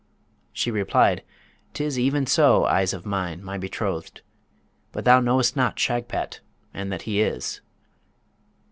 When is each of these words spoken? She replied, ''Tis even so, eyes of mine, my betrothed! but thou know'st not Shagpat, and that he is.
She 0.51 0.71
replied, 0.71 1.21
''Tis 1.75 1.99
even 1.99 2.25
so, 2.25 2.65
eyes 2.65 2.91
of 2.91 3.05
mine, 3.05 3.43
my 3.43 3.59
betrothed! 3.59 4.21
but 4.91 5.05
thou 5.05 5.19
know'st 5.19 5.55
not 5.55 5.77
Shagpat, 5.77 6.39
and 6.73 6.91
that 6.91 7.03
he 7.03 7.21
is. 7.21 7.61